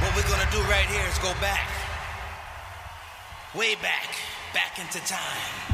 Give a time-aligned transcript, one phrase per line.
[0.00, 1.68] What we're gonna do right here is go back,
[3.54, 4.14] way back,
[4.52, 5.66] back into time.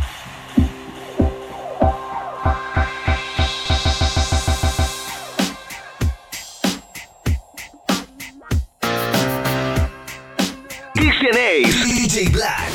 [12.13, 12.72] DJ Black.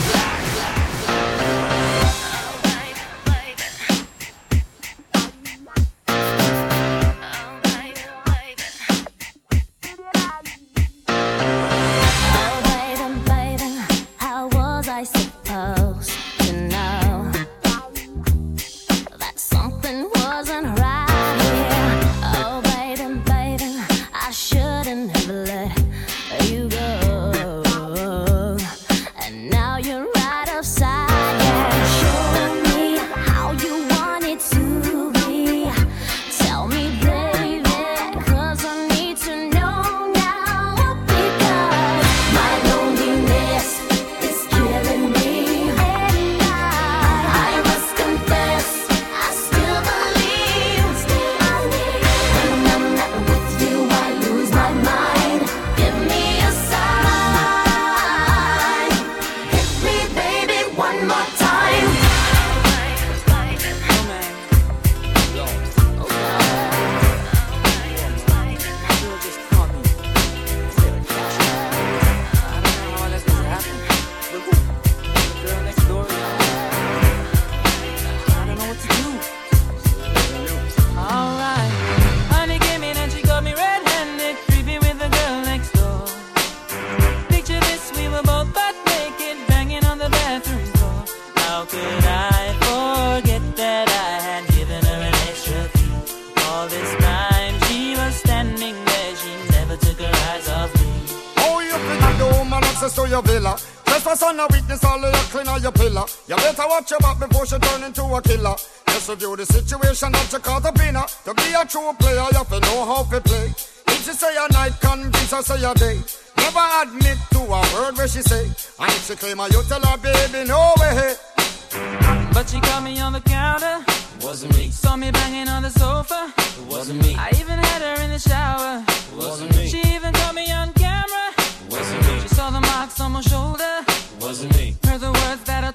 [124.57, 124.71] me.
[124.71, 126.33] Saw me banging on the sofa.
[126.37, 127.15] It wasn't me.
[127.15, 128.83] I even had her in the shower.
[128.87, 129.67] It wasn't me.
[129.67, 131.27] She even caught me on camera.
[131.37, 132.19] It wasn't me.
[132.21, 133.73] She saw the marks on my shoulder.
[133.87, 134.75] It wasn't me.
[134.85, 135.71] Heard the words that I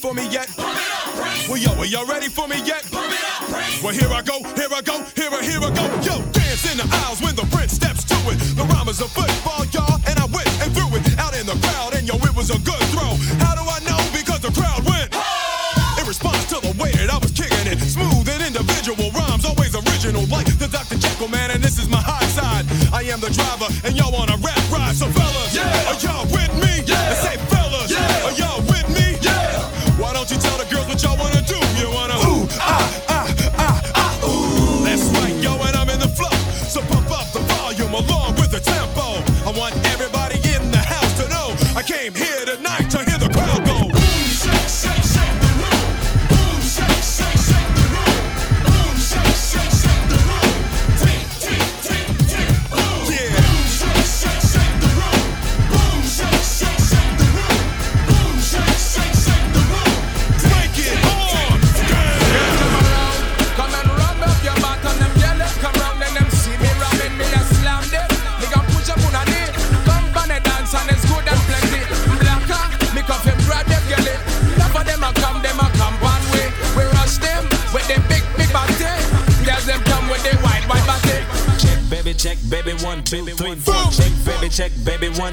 [0.00, 0.48] for me yet?
[1.46, 2.79] Well, yo, are y'all ready for me yet?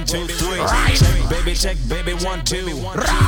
[0.07, 0.63] two, three.
[0.95, 2.71] Check, baby, check, baby, one, two.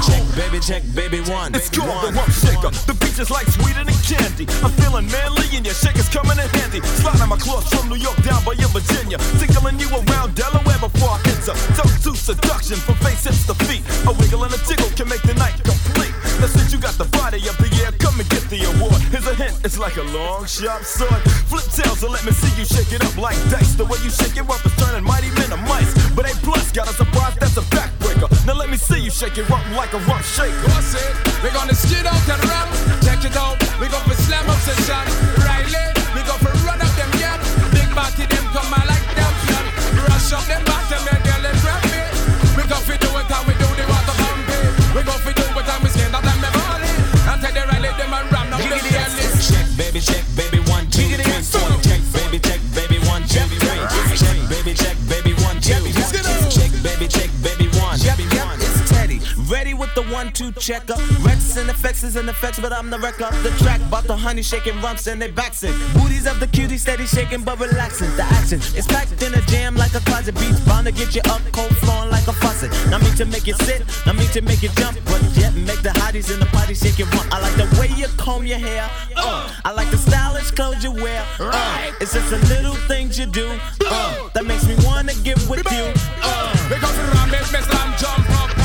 [0.08, 1.54] Check, baby, check, baby, one.
[1.54, 2.72] It's cool, the one shaker.
[2.88, 4.48] The beach is like sweeter than candy.
[4.64, 6.80] I'm feeling manly, and your shaker's coming in handy.
[7.04, 9.20] Sliding my claws from New York down by your Virginia.
[9.38, 11.54] Tickling you around Delaware before I enter.
[11.76, 13.84] So to seduction from face hips to feet.
[14.08, 16.16] A wiggle and a tickle can make the night complete.
[16.40, 19.04] Now since you got the body up the air, come and get the award
[19.40, 21.24] hint, it's like a long, sharp sword.
[21.48, 23.74] Flip tails and let me see you shake it up like dice.
[23.80, 25.92] The way you shake it up is turning mighty men to mice.
[26.12, 28.28] But A plus got a surprise that's a backbreaker.
[28.46, 30.68] Now let me see you shake it up like a rough shaker.
[30.76, 31.14] That's it.
[31.42, 32.70] We're gonna skid out and ramp.
[33.06, 33.58] Check it out.
[33.80, 35.04] We go for slam up session.
[35.40, 37.40] Riley, we go for run up them yet.
[37.72, 39.34] Big body them come I like them.
[40.06, 42.04] Rush up them bottom and girl and grab me.
[42.58, 43.09] We go for
[60.60, 60.94] checker.
[61.24, 63.36] Wreckx-N-Effects is in effects, but I'm the wreck wrecker.
[63.42, 65.74] The track, about the honey shaking rumps and they backs in.
[65.94, 68.14] Booties of the cutie steady shaking but relaxing.
[68.18, 70.36] The action is packed in a jam like a closet.
[70.36, 72.72] Beats bound to get you up, cold flowing like a faucet.
[72.92, 75.82] Not me to make you sit, not me to make you jump, but yet make
[75.82, 77.34] the hotties in the party shake it rump.
[77.34, 78.90] I like the way you comb your hair.
[79.16, 81.26] Uh, I like the stylish clothes you wear.
[81.40, 83.48] Uh, it's just the little things you do
[83.88, 85.86] uh, that makes me wanna get with you.
[86.22, 87.60] Uh, We go for ram it, me
[87.98, 88.59] jump up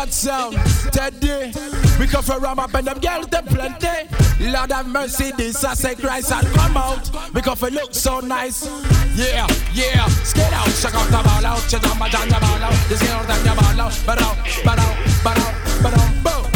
[0.00, 0.56] Idiot sound,
[0.92, 1.52] Teddy.
[1.98, 4.08] We come for ram up and them girls them plenty.
[4.50, 7.10] Lord have mercy, this I say Christ and come out.
[7.34, 8.64] We come for look so nice.
[9.14, 10.06] Yeah, yeah.
[10.24, 11.68] Skate out, check out the ball out.
[11.68, 12.88] Check out my ball out.
[12.88, 14.02] This girl your ball out.
[14.06, 16.49] But out, but out, but out, but out.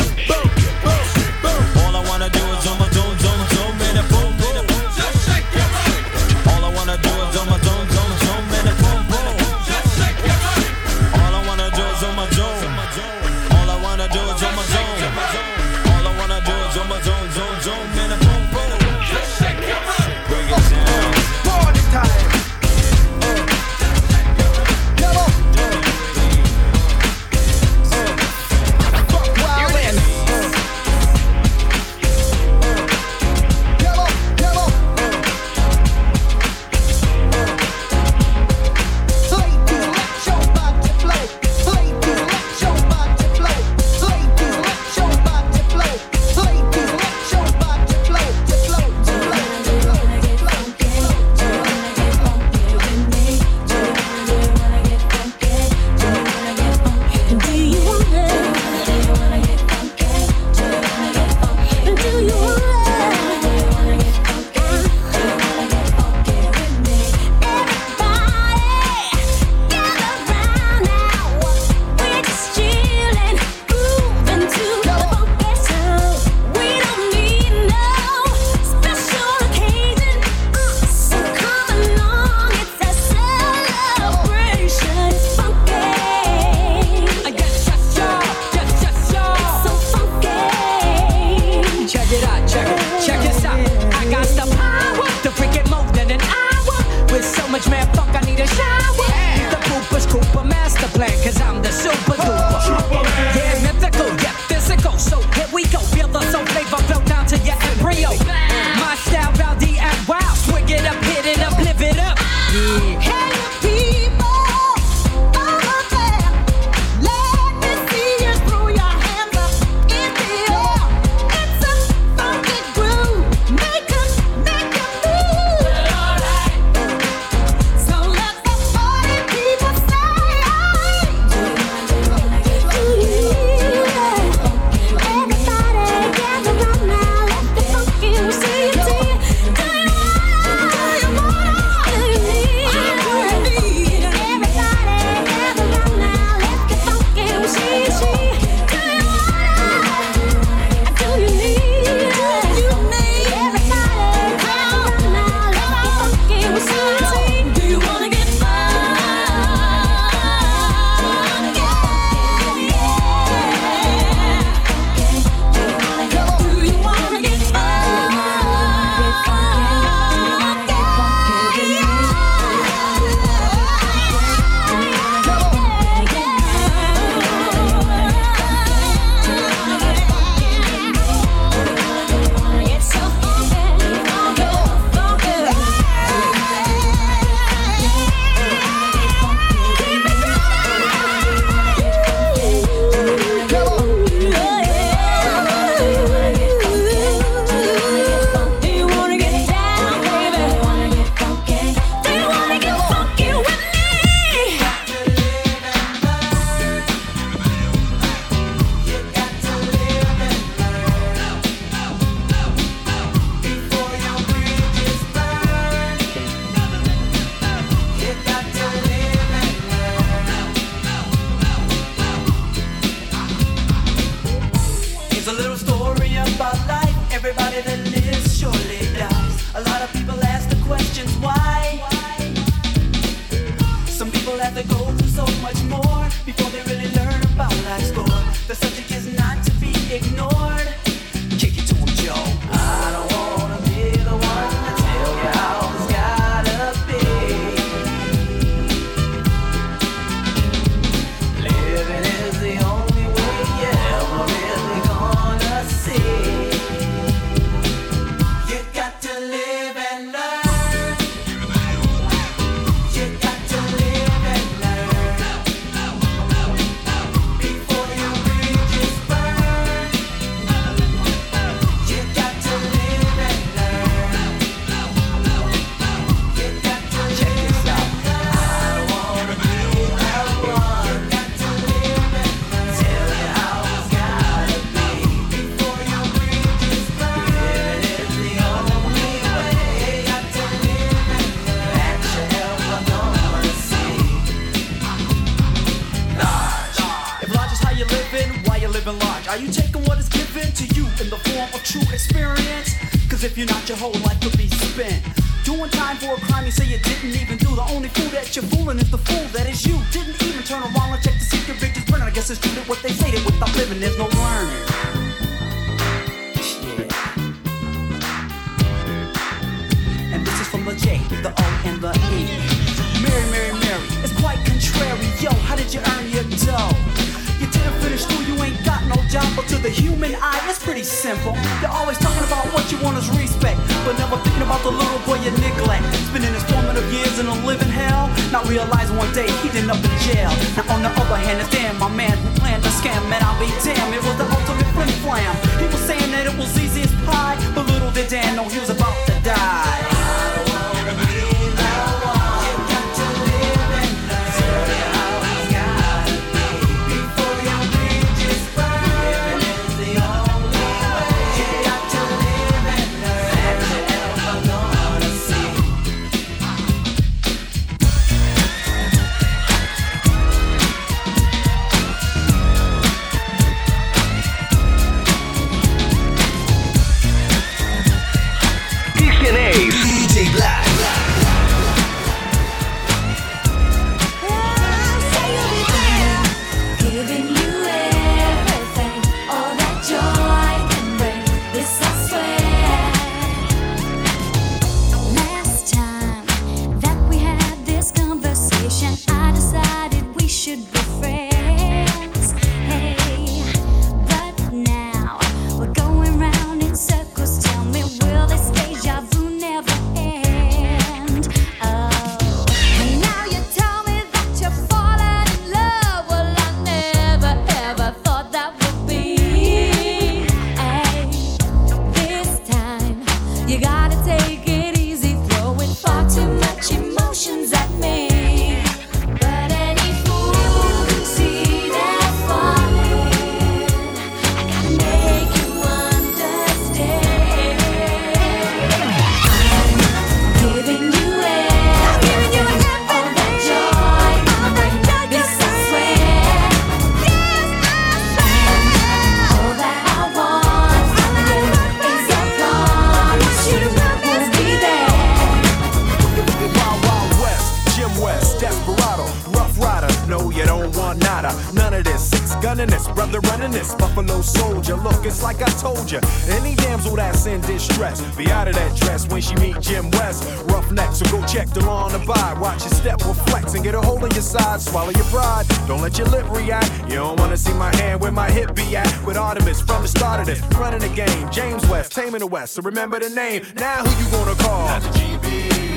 [482.44, 482.48] Taming.
[482.48, 483.42] So remember the name.
[483.56, 484.68] Now who you gonna call?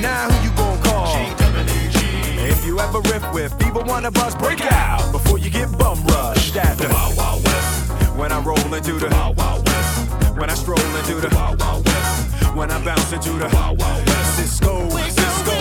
[0.00, 1.16] Now who you gonna call?
[2.44, 6.02] If you ever riff with either one of us, break out before you get bum
[6.06, 8.16] rushed at the Wild Wild West.
[8.16, 10.38] When I roll into the Wild Wild West.
[10.38, 12.54] When I stroll into the Wild Wild West.
[12.54, 14.60] When I bounce into the Wild Wild West.
[14.60, 15.56] Sisqo, Sisqo.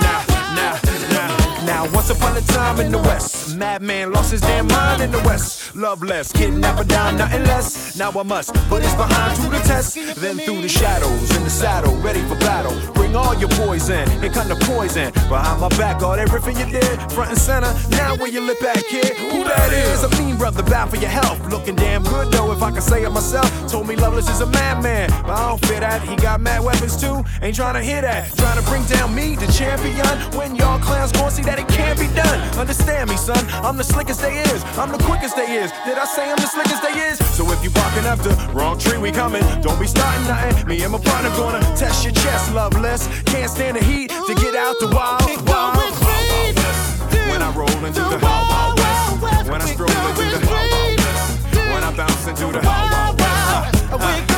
[0.00, 0.22] Now,
[0.54, 5.02] now, now, now, once upon a time in the West, madman lost his damn mind
[5.02, 5.74] in the West.
[5.74, 7.96] Loveless, kidnapper down, nothing less.
[7.98, 9.94] Now I must put his behind to the test.
[9.94, 12.74] Then through the shadows, in the saddle, ready for battle.
[12.94, 15.12] Bring all your poison, and kind of poison.
[15.28, 17.72] Behind my back, all that you did, front and center.
[17.90, 19.16] Now where you lip at, kid?
[19.16, 20.02] Who that is?
[20.04, 21.38] A mean brother, bound for your health.
[21.50, 23.48] Looking damn good though, if I can say it myself.
[23.70, 26.02] Told me Loveless is a madman, but I don't fear that.
[26.02, 27.24] He got mad weapons too.
[27.42, 28.34] Ain't trying to hear that.
[28.36, 30.06] Trying to bring down me, the champion.
[30.36, 32.38] When y'all clowns gon' see that it can't be done.
[32.56, 33.44] Understand me, son.
[33.62, 34.64] I'm the slickest they is.
[34.80, 35.70] I'm the quickest they is.
[35.84, 37.16] Did I say I'm the slickest they is?
[37.36, 39.44] So if you barking up the wrong tree, we coming.
[39.60, 40.66] Don't be starting nothing.
[40.66, 43.06] Me and my partner gonna test your chest, loveless.
[43.24, 46.82] Can't stand the heat to get out the wild, wild, wild, wild west.
[47.30, 49.50] When I roll into the wild, wild west.
[49.50, 51.56] When I stroll into the wild, wild west.
[51.72, 53.92] When I bounce into the wild, wild west.
[53.92, 54.37] Uh, uh.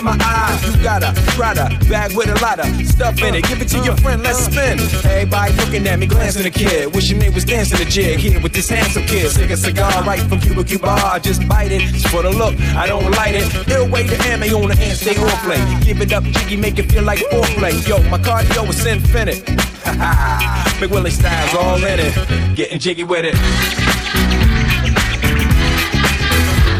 [0.00, 0.58] in my eyes.
[0.66, 3.44] You got a Prada bag with a lot of stuff in it.
[3.44, 4.80] Give it to your friend, let's spin.
[5.04, 6.94] Everybody looking at me, glancing at the kid.
[6.94, 9.30] Wishing me was dancing the jig here with this handsome kid.
[9.30, 10.88] Sick a cigar right from Cuba Cuba.
[10.88, 11.82] I just bite it.
[11.82, 13.46] It's for the look, I don't light it.
[13.68, 15.60] Ill wait to ammo on the hand, stay all play.
[15.84, 17.76] Give it up, jiggy, make it feel like foreplay.
[17.86, 19.44] Yo, my cardio is infinite.
[20.80, 22.56] Big Willie style's all in it.
[22.56, 23.34] Getting jiggy with it.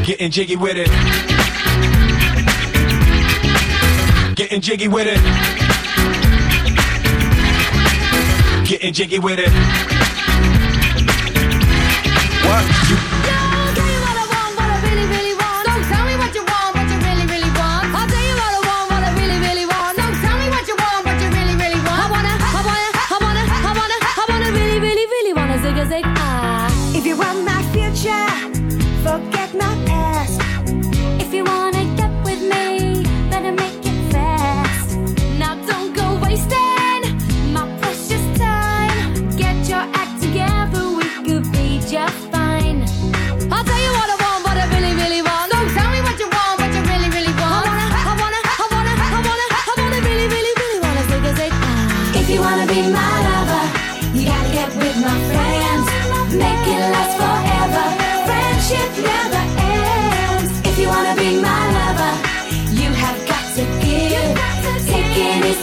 [0.07, 1.30] Getting jiggy with it.
[4.41, 5.21] Getting jiggy with it.
[8.67, 9.51] Getting jiggy with it.
[12.47, 12.65] What?
[12.89, 13.10] You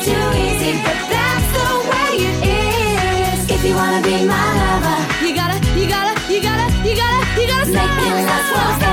[0.07, 3.51] too easy, but that's the way it is.
[3.51, 7.47] If you wanna be my lover, you gotta, you gotta, you gotta, you gotta, you
[7.47, 8.86] gotta make me love.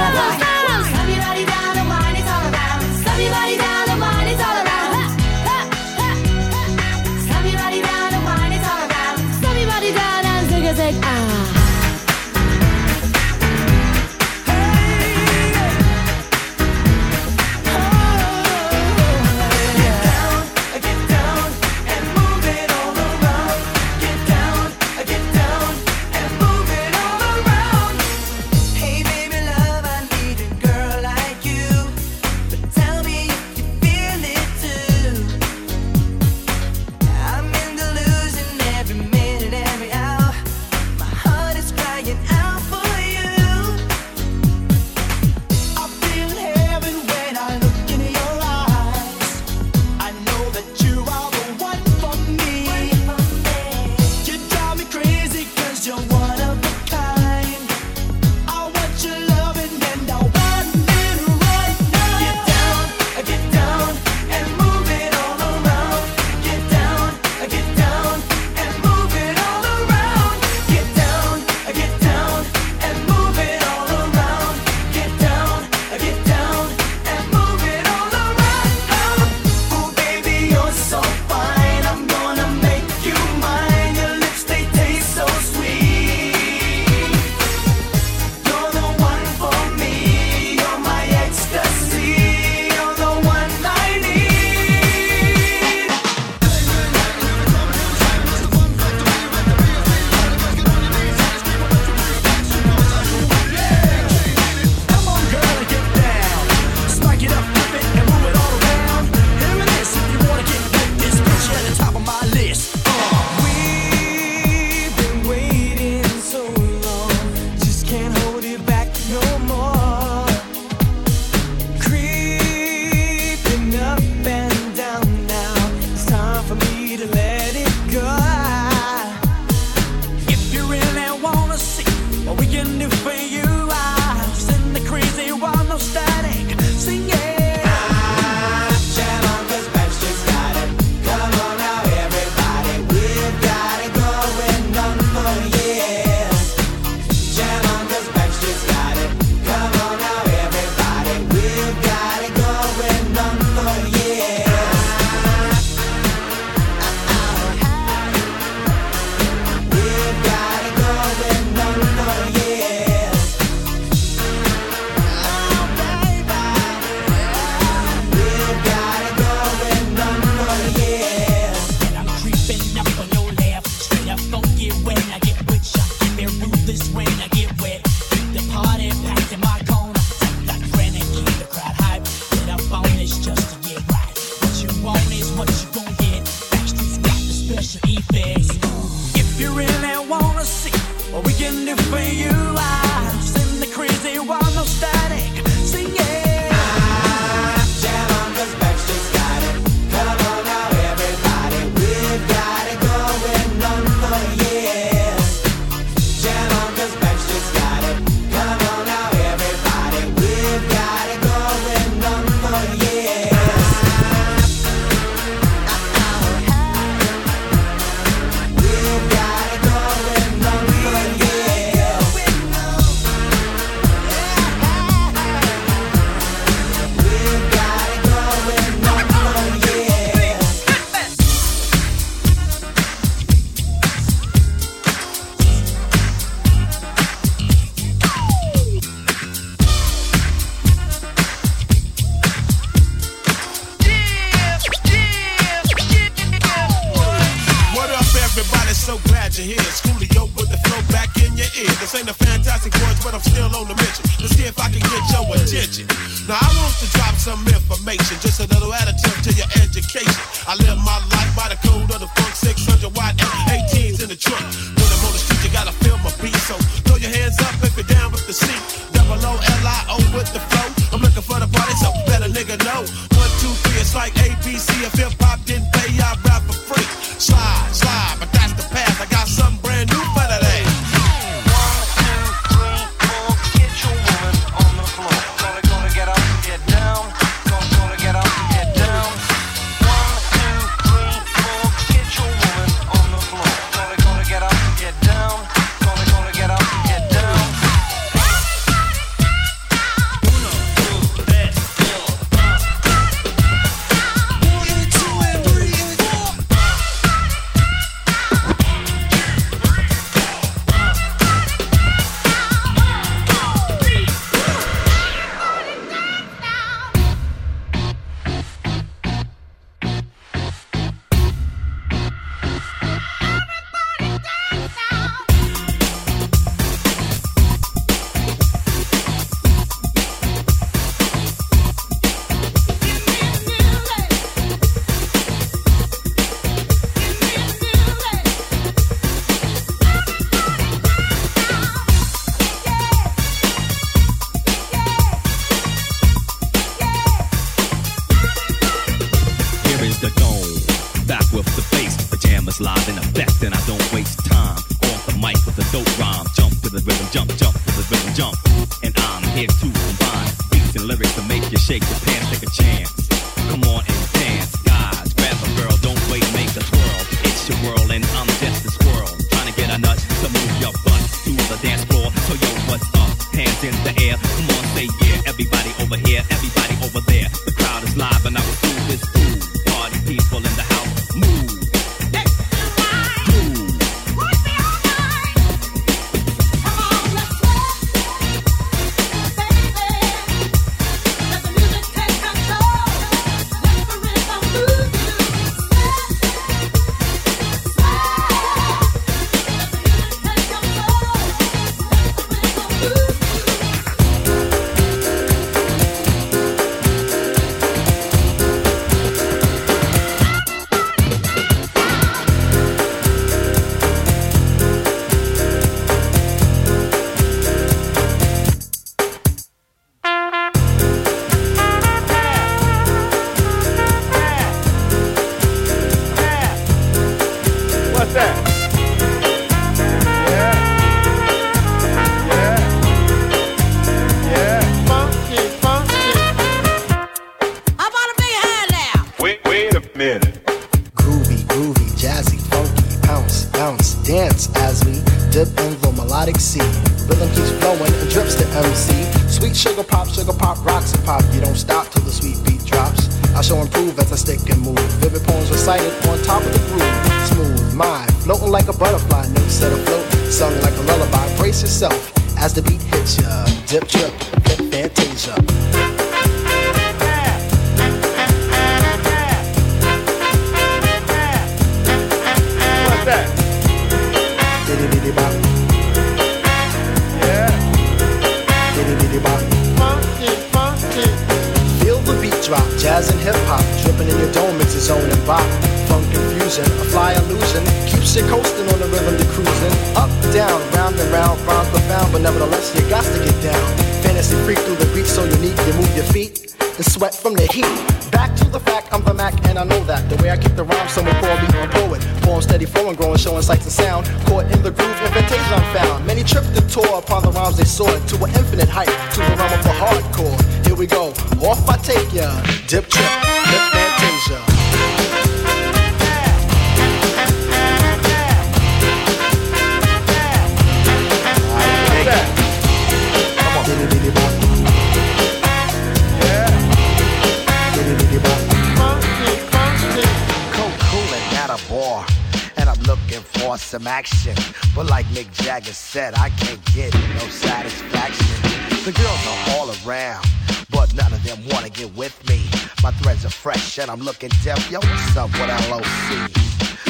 [257.95, 258.19] information.
[258.21, 260.23] Just a little additive to your education.
[260.47, 264.17] I live my life by the code of the funk, 600 watt M18s in the
[264.17, 264.43] trunk.
[264.75, 266.37] When I'm on the street, you gotta feel my beat.
[266.49, 268.63] So throw your hands up if you're down with the seat.
[268.93, 270.54] Double O L I O with the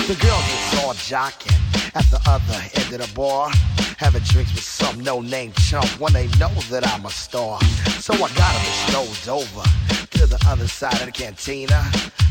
[0.06, 1.56] The girls was all jocking
[1.94, 3.48] at the other end of the bar.
[3.96, 7.58] Having drinks with some no-name chump when they know that I'm a star.
[8.00, 9.62] So I got him strolled over
[10.10, 11.82] to the other side of the cantina.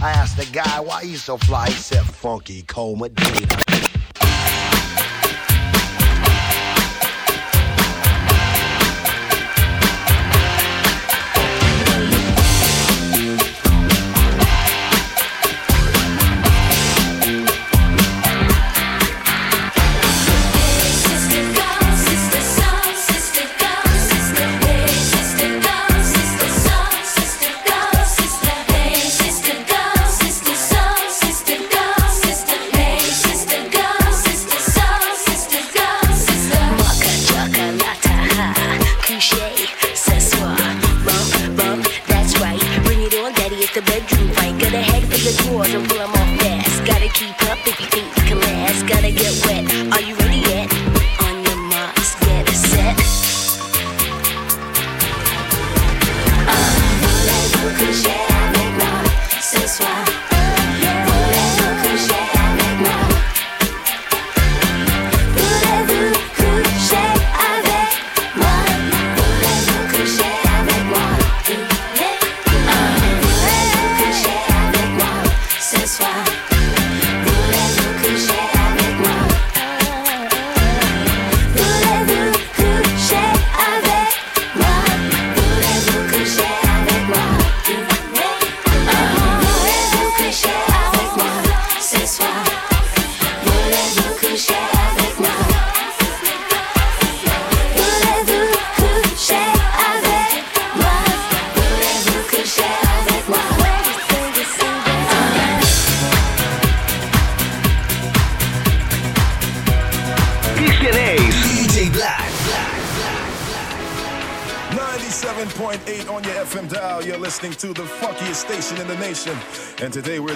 [0.03, 1.65] I asked the guy why he so fly.
[1.65, 2.99] He said, Funky Cold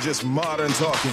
[0.08, 1.12] just modern talking.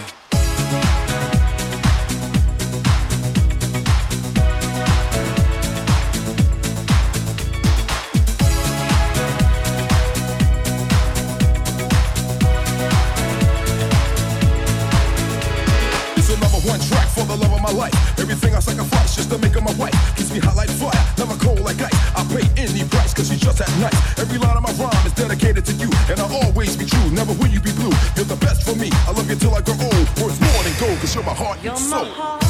[17.61, 18.19] my life.
[18.21, 19.95] Everything I sacrifice just to make her my wife.
[20.17, 21.95] Keeps me hot like fire, never cold like ice.
[22.15, 23.95] I pay any price cause just at night.
[24.19, 27.11] Every line of my rhyme is dedicated to you, and I'll always be true.
[27.11, 27.93] Never will you be blue.
[28.17, 28.91] You're the best for me.
[29.07, 30.07] I love you till I grow old.
[30.21, 32.05] Worth more than gold, cause you're my heart and soul.
[32.05, 32.43] You're my heart.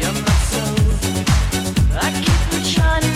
[0.00, 0.76] You're my soul.
[1.92, 3.09] I keep on.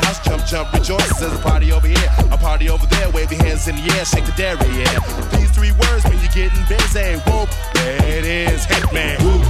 [0.00, 1.18] the house, jump, jump, rejoice.
[1.18, 3.10] There's a party over here, a party over there.
[3.10, 4.98] Wave your hands in the air, shake the dairy, yeah.
[5.36, 7.16] These three words mean you're getting busy.
[7.26, 9.20] Whoop, that is Hitman.
[9.22, 9.42] Whoop,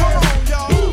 [0.00, 0.83] come on, y'all.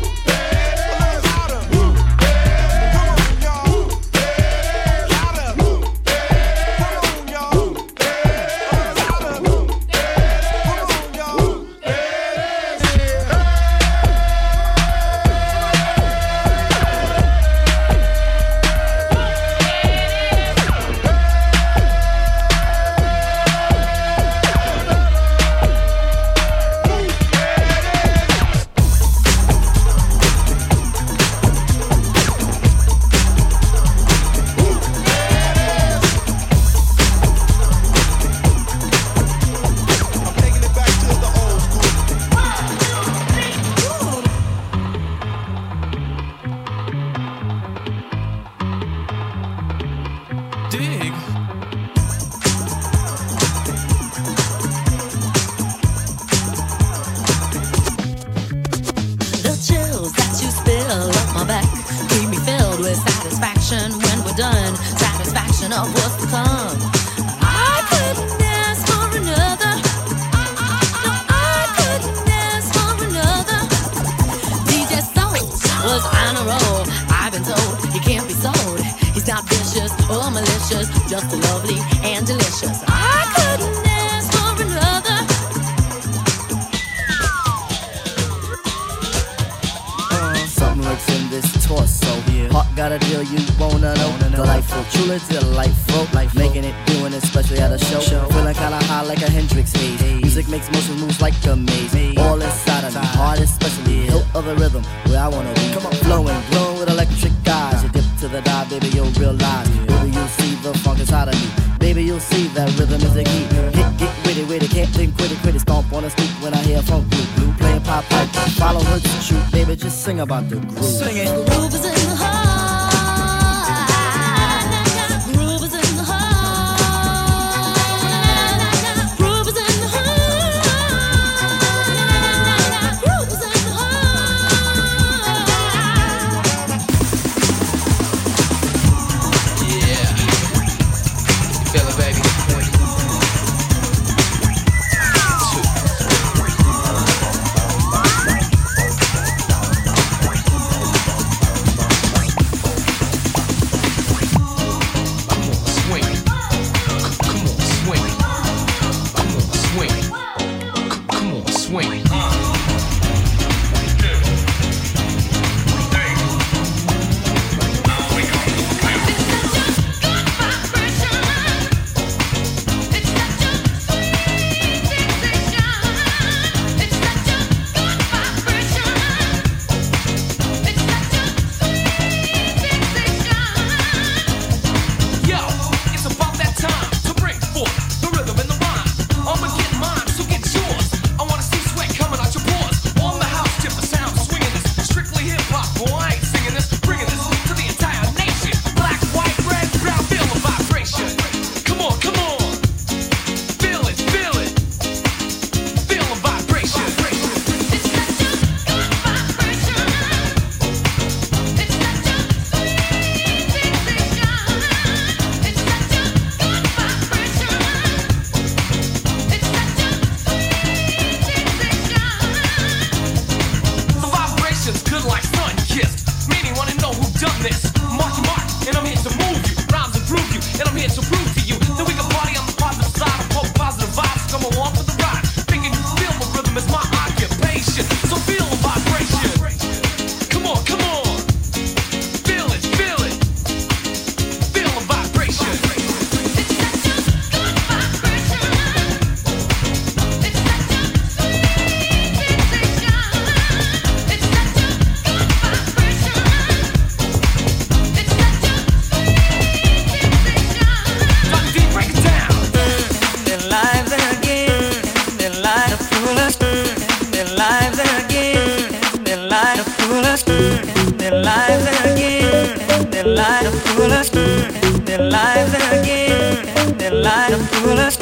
[276.92, 277.98] Their light up full of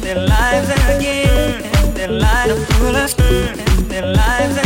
[0.00, 1.60] their lives again.
[1.92, 3.16] Their lives are full of
[3.88, 4.61] their lives